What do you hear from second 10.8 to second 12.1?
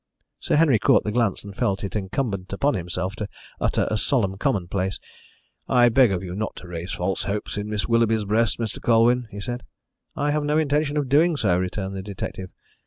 of doing so," returned the